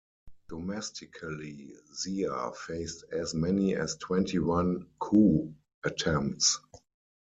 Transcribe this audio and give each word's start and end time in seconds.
Domestically, 0.49 1.75
Zia 1.93 2.51
faced 2.53 3.03
as 3.11 3.35
many 3.35 3.75
as 3.75 3.97
twenty-one 3.97 4.87
coup 4.97 5.53
attempts. 5.83 6.59